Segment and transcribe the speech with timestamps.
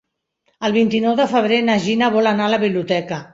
[0.69, 3.23] El vint-i-nou de febrer na Gina vol anar a la biblioteca.